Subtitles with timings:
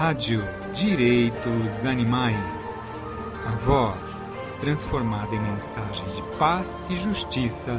[0.00, 0.40] Rádio
[0.74, 2.34] Direitos Animais.
[3.44, 4.00] A voz
[4.58, 7.72] transformada em mensagem de paz e justiça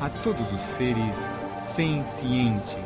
[0.00, 1.14] a todos os seres
[1.62, 2.78] sencientes.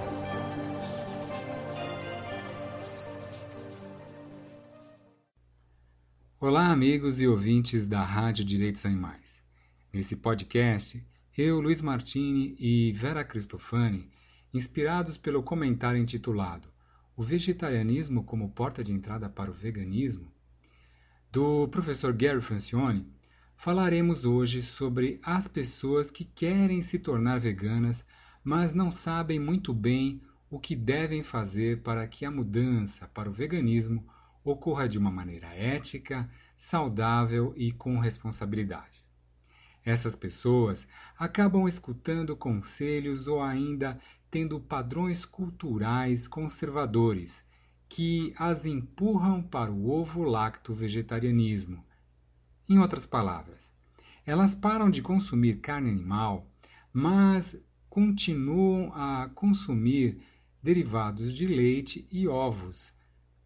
[6.40, 9.40] Olá, amigos e ouvintes da Rádio Direitos Animais.
[9.92, 11.00] Nesse podcast,
[11.38, 14.10] eu, Luiz Martini e Vera Cristofani,
[14.52, 16.69] inspirados pelo comentário intitulado
[17.16, 20.32] O Vegetarianismo como Porta de Entrada para o Veganismo,
[21.30, 23.06] do professor Gary Francione,
[23.56, 28.06] falaremos hoje sobre as pessoas que querem se tornar veganas,
[28.42, 33.32] mas não sabem muito bem o que devem fazer para que a mudança para o
[33.32, 34.04] veganismo
[34.42, 39.04] ocorra de uma maneira ética, saudável e com responsabilidade.
[39.84, 40.86] Essas pessoas
[41.18, 43.98] acabam escutando conselhos ou ainda
[44.30, 47.44] tendo padrões culturais conservadores
[47.88, 51.84] que as empurram para o ovo-lacto vegetarianismo.
[52.68, 53.72] Em outras palavras,
[54.24, 56.46] elas param de consumir carne animal,
[56.92, 60.22] mas continuam a consumir
[60.62, 62.94] derivados de leite e ovos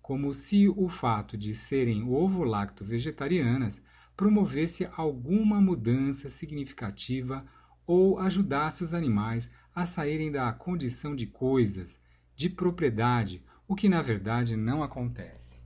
[0.05, 3.81] como se o fato de serem ovo-lacto vegetarianas
[4.15, 7.43] promovesse alguma mudança significativa
[7.87, 12.01] ou ajudasse os animais a saírem da condição de coisas,
[12.37, 15.61] de propriedade, o que na verdade não acontece.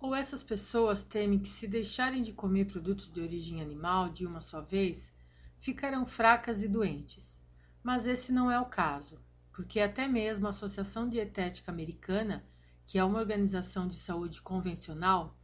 [0.00, 4.40] Ou essas pessoas temem que, se deixarem de comer produtos de origem animal de uma
[4.40, 5.12] só vez,
[5.58, 7.38] ficarão fracas e doentes.
[7.82, 9.18] Mas esse não é o caso,
[9.52, 12.44] porque até mesmo a Associação Dietética Americana
[12.88, 15.36] que é uma organização de saúde convencional,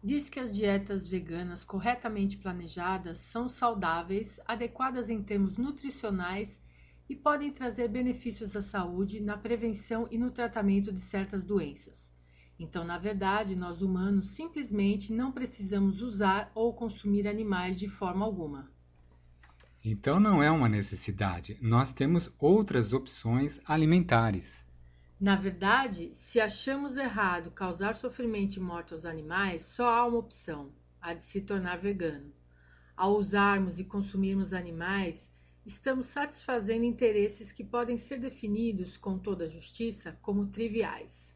[0.00, 6.61] diz que as dietas veganas corretamente planejadas são saudáveis, adequadas em termos nutricionais
[7.12, 12.10] e podem trazer benefícios à saúde na prevenção e no tratamento de certas doenças.
[12.58, 18.70] Então, na verdade, nós humanos simplesmente não precisamos usar ou consumir animais de forma alguma.
[19.84, 24.64] Então não é uma necessidade, nós temos outras opções alimentares.
[25.20, 30.72] Na verdade, se achamos errado causar sofrimento e morte aos animais, só há uma opção:
[30.98, 32.32] a de se tornar vegano.
[32.96, 35.31] Ao usarmos e consumirmos animais,
[35.64, 41.34] estamos satisfazendo interesses que podem ser definidos com toda justiça como triviais.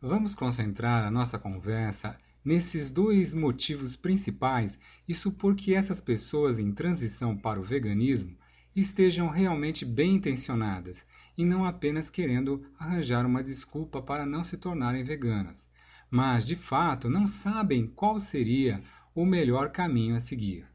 [0.00, 4.78] Vamos concentrar a nossa conversa nesses dois motivos principais
[5.08, 8.36] e supor que essas pessoas em transição para o veganismo
[8.74, 11.04] estejam realmente bem intencionadas
[11.36, 15.68] e não apenas querendo arranjar uma desculpa para não se tornarem veganas,
[16.10, 18.80] mas de fato não sabem qual seria
[19.14, 20.68] o melhor caminho a seguir.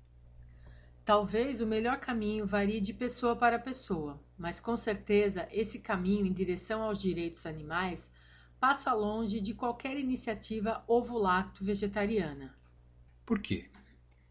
[1.04, 6.32] Talvez o melhor caminho varie de pessoa para pessoa, mas com certeza esse caminho em
[6.32, 8.10] direção aos direitos animais
[8.60, 12.54] passa longe de qualquer iniciativa ovo-lacto vegetariana.
[13.26, 13.70] Por quê?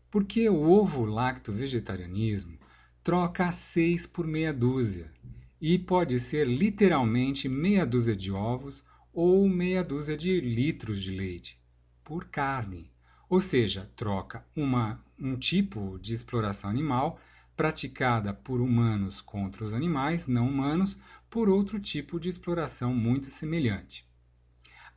[0.09, 2.57] Porque o ovo-lacto vegetarianismo
[3.03, 5.13] troca seis por meia dúzia
[5.61, 11.61] e pode ser literalmente meia dúzia de ovos ou meia dúzia de litros de leite
[12.05, 12.91] por carne.
[13.29, 17.21] Ou seja, troca uma, um tipo de exploração animal
[17.57, 20.97] praticada por humanos contra os animais não humanos
[21.29, 24.09] por outro tipo de exploração muito semelhante.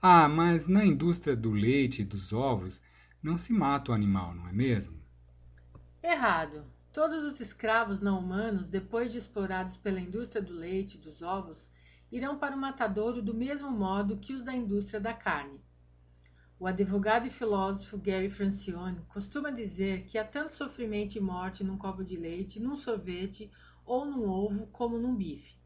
[0.02, 2.82] Ah, mas na indústria do leite e dos ovos
[3.22, 4.98] não se mata o animal, não é mesmo?
[6.02, 6.66] Errado.
[6.92, 11.72] Todos os escravos não humanos, depois de explorados pela indústria do leite e dos ovos,
[12.12, 15.60] irão para o matadouro do mesmo modo que os da indústria da carne.
[16.64, 21.78] O advogado e filósofo Gary Francione costuma dizer que há tanto sofrimento e morte num
[21.78, 23.52] copo de leite, num sorvete
[23.86, 25.58] ou num ovo como num bife.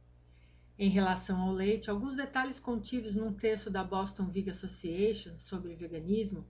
[0.76, 6.48] Em relação ao leite, alguns detalhes contidos num texto da Boston Vegan Association sobre veganismo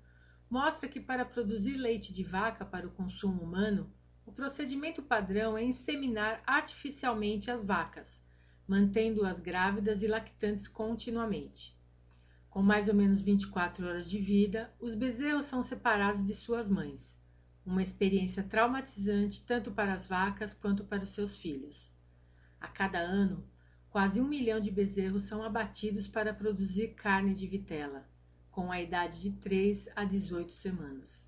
[0.49, 3.91] mostra que para produzir leite de vaca para o consumo humano,
[4.25, 8.17] o procedimento padrão é inseminar artificialmente as vacas,
[8.65, 11.76] mantendo-as grávidas e lactantes continuamente.
[12.57, 17.15] Com mais ou menos 24 horas de vida, os bezerros são separados de suas mães.
[17.63, 21.91] Uma experiência traumatizante tanto para as vacas quanto para os seus filhos.
[22.59, 23.47] A cada ano,
[23.91, 28.09] quase um milhão de bezerros são abatidos para produzir carne de vitela,
[28.49, 31.27] com a idade de 3 a 18 semanas.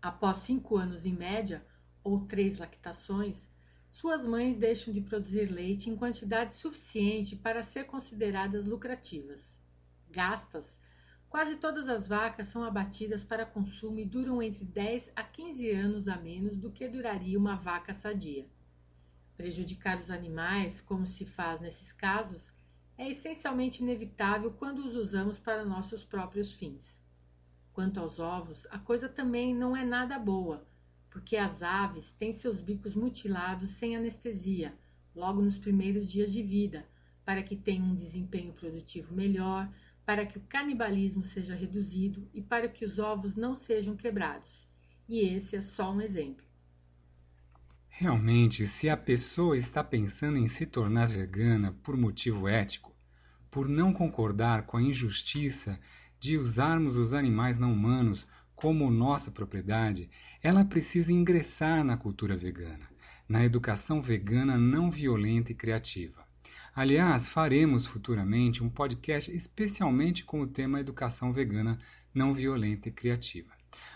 [0.00, 1.66] Após cinco anos em média,
[2.04, 3.48] ou três lactações,
[3.88, 9.57] suas mães deixam de produzir leite em quantidade suficiente para ser consideradas lucrativas.
[10.10, 10.78] Gastas,
[11.28, 16.08] quase todas as vacas são abatidas para consumo e duram entre 10 a 15 anos
[16.08, 18.46] a menos do que duraria uma vaca sadia.
[19.36, 22.52] Prejudicar os animais, como se faz nesses casos,
[22.96, 26.96] é essencialmente inevitável quando os usamos para nossos próprios fins.
[27.72, 30.66] Quanto aos ovos, a coisa também não é nada boa,
[31.08, 34.76] porque as aves têm seus bicos mutilados sem anestesia,
[35.14, 36.84] logo nos primeiros dias de vida,
[37.24, 39.70] para que tenham um desempenho produtivo melhor,
[40.08, 44.66] para que o canibalismo seja reduzido e para que os ovos não sejam quebrados.
[45.06, 46.46] E esse é só um exemplo.
[47.90, 52.96] Realmente, se a pessoa está pensando em se tornar vegana por motivo ético,
[53.50, 55.78] por não concordar com a injustiça
[56.18, 60.08] de usarmos os animais não humanos como nossa propriedade,
[60.42, 62.88] ela precisa ingressar na cultura vegana,
[63.28, 66.27] na educação vegana não violenta e criativa.
[66.74, 71.78] Aliás, faremos futuramente um podcast especialmente com o tema educação vegana
[72.14, 73.52] não violenta e criativa.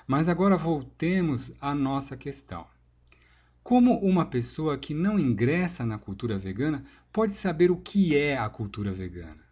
[0.06, 2.66] Mas agora voltemos à nossa questão.
[3.62, 8.48] Como uma pessoa que não ingressa na cultura vegana pode saber o que é a
[8.48, 9.42] cultura vegana?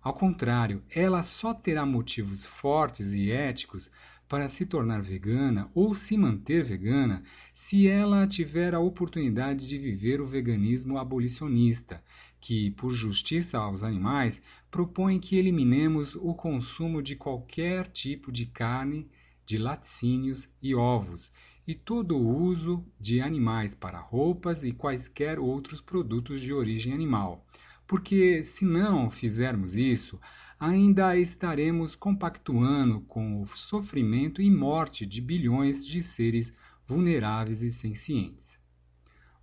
[0.00, 3.90] Ao contrário, ela só terá motivos fortes e éticos
[4.28, 7.22] para se tornar vegana ou se manter vegana
[7.52, 12.02] se ela tiver a oportunidade de viver o veganismo abolicionista,
[12.42, 19.08] que, por justiça aos animais, propõe que eliminemos o consumo de qualquer tipo de carne,
[19.46, 21.30] de laticínios e ovos
[21.64, 27.46] e todo o uso de animais para roupas e quaisquer outros produtos de origem animal.
[27.86, 30.18] Porque se não fizermos isso,
[30.58, 36.52] ainda estaremos compactuando com o sofrimento e morte de bilhões de seres
[36.88, 38.58] vulneráveis e sencientes.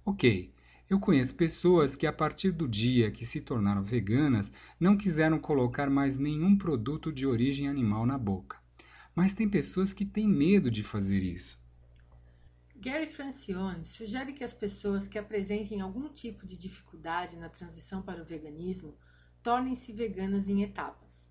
[0.04, 0.52] Ok,
[0.90, 5.88] eu conheço pessoas que, a partir do dia que se tornaram veganas, não quiseram colocar
[5.88, 8.58] mais nenhum produto de origem animal na boca.
[9.14, 11.60] Mas tem pessoas que têm medo de fazer isso.
[12.76, 18.22] Gary Francione sugere que as pessoas que apresentem algum tipo de dificuldade na transição para
[18.22, 18.98] o veganismo
[19.44, 21.28] tornem-se veganas em etapas.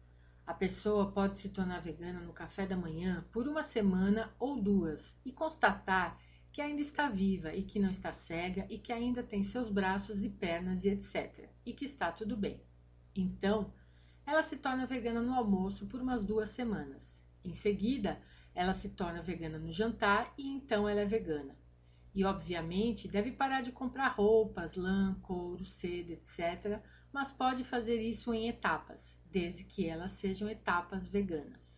[0.47, 5.17] A pessoa pode se tornar vegana no café da manhã por uma semana ou duas
[5.25, 6.17] e constatar
[6.59, 10.25] que ainda está viva e que não está cega e que ainda tem seus braços
[10.25, 11.49] e pernas e etc.
[11.65, 12.61] e que está tudo bem.
[13.15, 13.73] Então,
[14.27, 17.23] ela se torna vegana no almoço por umas duas semanas.
[17.45, 18.21] Em seguida,
[18.57, 21.57] ela se torna vegana no jantar e então ela é vegana.
[22.13, 26.83] E obviamente deve parar de comprar roupas, lã, couro, seda, etc.,
[27.13, 31.78] mas pode fazer isso em etapas, desde que elas sejam etapas veganas.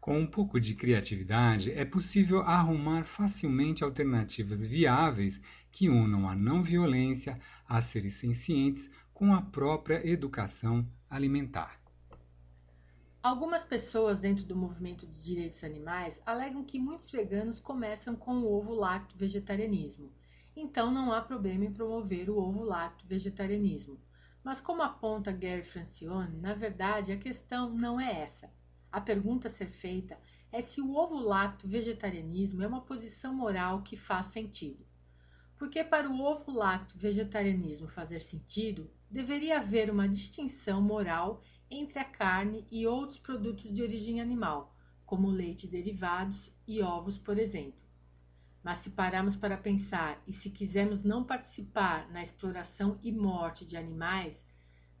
[0.00, 5.38] Com um pouco de criatividade, é possível arrumar facilmente alternativas viáveis
[5.70, 7.38] que unam a não violência
[7.68, 11.78] a seres sencientes com a própria educação alimentar.
[13.22, 18.50] Algumas pessoas dentro do movimento de direitos animais alegam que muitos veganos começam com o
[18.50, 20.10] ovo lacto vegetarianismo,
[20.56, 24.00] então não há problema em promover o ovo lacto vegetarianismo.
[24.42, 28.50] Mas como aponta Gary Francione, na verdade a questão não é essa.
[28.92, 30.18] A pergunta a ser feita
[30.50, 34.84] é se o ovo lacto vegetarianismo é uma posição moral que faz sentido.
[35.56, 42.04] Porque para o ovo lacto vegetarianismo fazer sentido, deveria haver uma distinção moral entre a
[42.04, 44.74] carne e outros produtos de origem animal,
[45.06, 47.80] como leite derivados e ovos, por exemplo.
[48.62, 53.76] Mas se pararmos para pensar e se quisermos não participar na exploração e morte de
[53.76, 54.44] animais,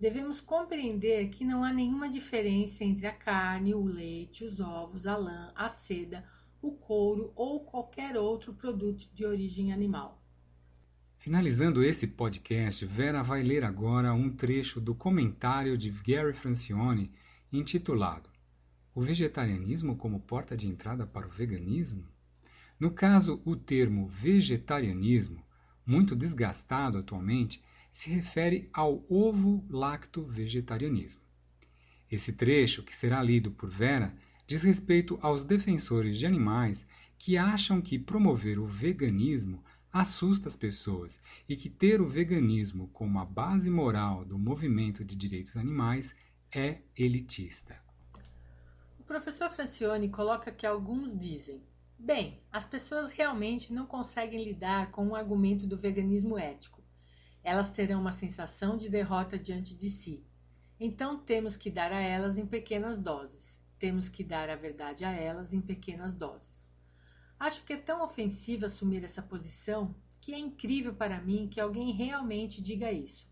[0.00, 5.14] devemos compreender que não há nenhuma diferença entre a carne, o leite, os ovos, a
[5.14, 6.24] lã, a seda,
[6.62, 10.18] o couro ou qualquer outro produto de origem animal.
[11.18, 17.12] Finalizando esse podcast, Vera vai ler agora um trecho do comentário de Gary Francione
[17.52, 18.30] intitulado
[18.94, 22.08] O vegetarianismo como porta de entrada para o veganismo?
[22.78, 25.44] No caso, o termo vegetarianismo,
[25.84, 31.20] muito desgastado atualmente, se refere ao ovo-lacto-vegetarianismo.
[32.10, 34.14] Esse trecho, que será lido por Vera,
[34.46, 36.86] diz respeito aos defensores de animais
[37.18, 43.18] que acham que promover o veganismo assusta as pessoas e que ter o veganismo como
[43.18, 46.14] a base moral do movimento de direitos animais
[46.52, 47.80] é elitista.
[48.98, 51.62] O professor Francione coloca que alguns dizem:
[51.98, 56.79] bem, as pessoas realmente não conseguem lidar com o argumento do veganismo ético.
[57.42, 60.24] Elas terão uma sensação de derrota diante de si.
[60.78, 63.60] Então temos que dar a elas em pequenas doses.
[63.78, 66.68] Temos que dar a verdade a elas em pequenas doses.
[67.38, 71.92] Acho que é tão ofensivo assumir essa posição que é incrível para mim que alguém
[71.92, 73.26] realmente diga isso.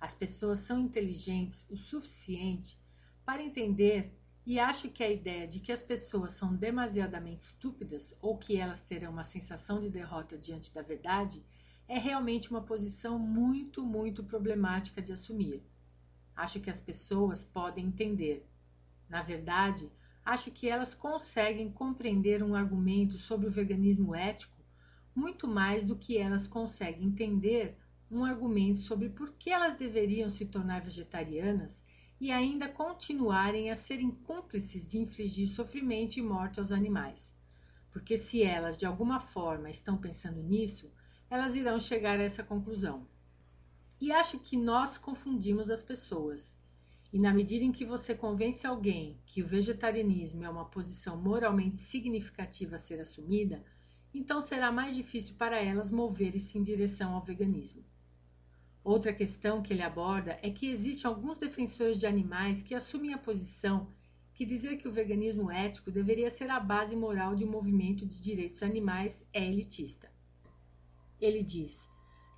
[0.00, 2.78] As pessoas são inteligentes o suficiente
[3.24, 8.36] para entender e acho que a ideia de que as pessoas são demasiadamente estúpidas ou
[8.36, 11.44] que elas terão uma sensação de derrota diante da verdade
[11.92, 15.62] é realmente uma posição muito, muito problemática de assumir.
[16.34, 18.48] Acho que as pessoas podem entender.
[19.10, 19.92] Na verdade,
[20.24, 24.56] acho que elas conseguem compreender um argumento sobre o veganismo ético
[25.14, 27.76] muito mais do que elas conseguem entender
[28.10, 31.84] um argumento sobre por que elas deveriam se tornar vegetarianas
[32.18, 37.34] e ainda continuarem a serem cúmplices de infligir sofrimento e morte aos animais.
[37.90, 40.90] Porque se elas de alguma forma estão pensando nisso,
[41.32, 43.06] elas irão chegar a essa conclusão.
[43.98, 46.54] E acho que nós confundimos as pessoas.
[47.10, 51.78] E na medida em que você convence alguém que o vegetarianismo é uma posição moralmente
[51.78, 53.64] significativa a ser assumida,
[54.12, 57.82] então será mais difícil para elas moverem-se em direção ao veganismo.
[58.84, 63.18] Outra questão que ele aborda é que existem alguns defensores de animais que assumem a
[63.18, 63.88] posição
[64.34, 68.20] que dizer que o veganismo ético deveria ser a base moral de um movimento de
[68.20, 70.11] direitos animais é elitista.
[71.22, 71.88] Ele diz: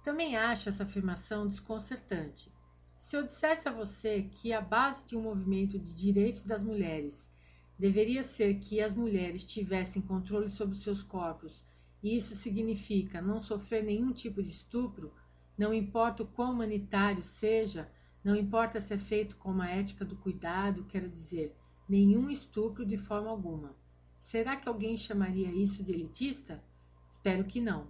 [0.05, 2.53] também acho essa afirmação desconcertante.
[2.99, 7.33] Se eu dissesse a você que a base de um movimento de direitos das mulheres
[7.79, 11.65] deveria ser que as mulheres tivessem controle sobre seus corpos,
[12.03, 15.11] e isso significa não sofrer nenhum tipo de estupro,
[15.57, 17.91] não importa o quão humanitário seja,
[18.23, 21.57] não importa se é feito com uma ética do cuidado, quero dizer,
[21.89, 23.75] nenhum estupro de forma alguma.
[24.19, 26.63] Será que alguém chamaria isso de elitista?
[27.07, 27.89] Espero que não.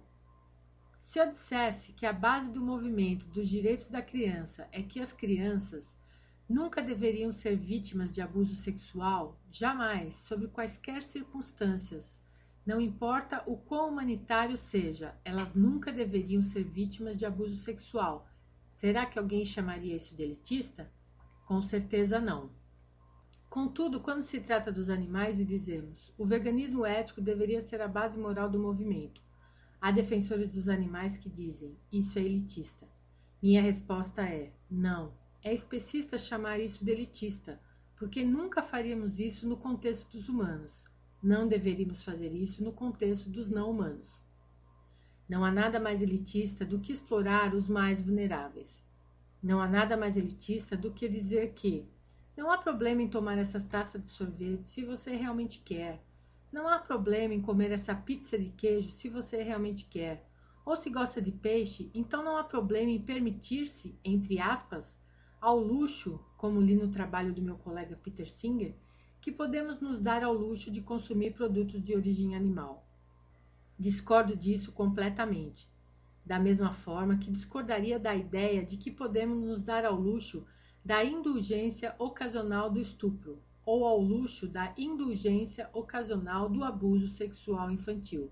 [1.05, 5.13] Se eu dissesse que a base do movimento dos direitos da criança é que as
[5.13, 5.95] crianças
[6.49, 12.19] nunca deveriam ser vítimas de abuso sexual, jamais, sob quaisquer circunstâncias,
[12.65, 18.27] não importa o quão humanitário seja, elas nunca deveriam ser vítimas de abuso sexual.
[18.71, 20.91] Será que alguém chamaria isso de elitista?
[21.45, 22.49] Com certeza não.
[23.47, 28.17] Contudo, quando se trata dos animais e dizemos o veganismo ético deveria ser a base
[28.17, 29.23] moral do movimento,
[29.85, 32.87] Há defensores dos animais que dizem isso é elitista.
[33.39, 35.13] Minha resposta é não.
[35.43, 37.61] É especista chamar isso de elitista,
[37.95, 40.85] porque nunca faríamos isso no contexto dos humanos.
[41.21, 44.23] Não deveríamos fazer isso no contexto dos não humanos.
[45.29, 48.83] Não há nada mais elitista do que explorar os mais vulneráveis.
[49.39, 51.85] Não há nada mais elitista do que dizer que
[52.35, 56.03] não há problema em tomar essas taças de sorvete se você realmente quer
[56.55, 60.25] não há problema em comer essa pizza de queijo se você realmente quer.
[60.65, 64.97] Ou se gosta de peixe, então não há problema em permitir-se, entre aspas,
[65.41, 68.73] ao luxo, como li no trabalho do meu colega Peter Singer,
[69.19, 72.87] que podemos nos dar ao luxo de consumir produtos de origem animal.
[73.77, 75.69] Discordo disso completamente.
[76.25, 80.47] Da mesma forma que discordaria da ideia de que podemos nos dar ao luxo
[80.85, 88.31] da indulgência ocasional do estupro, ou ao luxo da indulgência ocasional do abuso sexual infantil.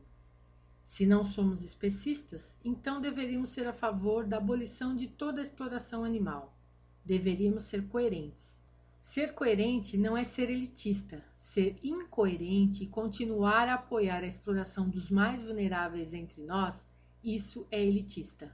[0.84, 6.04] Se não somos especistas, então deveríamos ser a favor da abolição de toda a exploração
[6.04, 6.56] animal.
[7.04, 8.62] Deveríamos ser coerentes.
[9.02, 11.24] Ser coerente não é ser elitista.
[11.38, 16.86] Ser incoerente e continuar a apoiar a exploração dos mais vulneráveis entre nós,
[17.24, 18.54] isso é elitista.